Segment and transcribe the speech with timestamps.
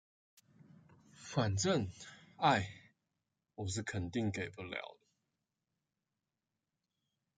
[1.13, 1.87] 反正，
[2.37, 2.67] 愛，
[3.53, 5.05] 我是肯定給不了的